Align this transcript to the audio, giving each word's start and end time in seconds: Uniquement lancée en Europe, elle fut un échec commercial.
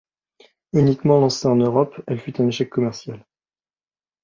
Uniquement 0.73 1.19
lancée 1.19 1.47
en 1.47 1.57
Europe, 1.57 2.01
elle 2.07 2.17
fut 2.17 2.41
un 2.41 2.47
échec 2.47 2.71
commercial. 2.71 3.23